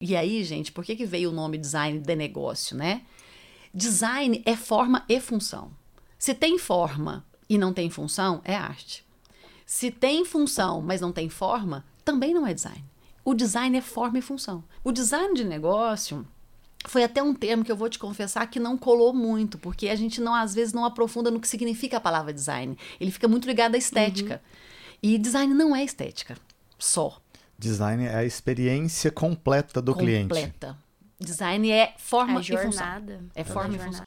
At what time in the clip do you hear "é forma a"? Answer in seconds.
31.70-32.42